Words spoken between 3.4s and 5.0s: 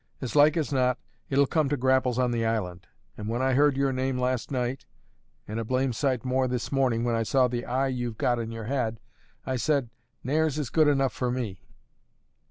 I heard your name last night